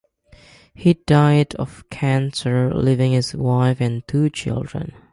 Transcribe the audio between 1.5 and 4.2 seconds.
of cancer leaving his wife and